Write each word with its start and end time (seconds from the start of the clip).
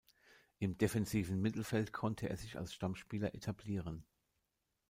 Im 0.57 0.79
defensiven 0.79 1.39
Mittelfeld 1.39 1.93
konnte 1.93 2.27
er 2.27 2.35
sich 2.35 2.57
als 2.57 2.73
Stammspieler 2.73 3.35
etablieren. 3.35 4.03